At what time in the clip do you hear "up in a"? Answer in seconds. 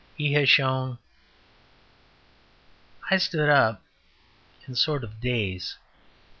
3.49-4.75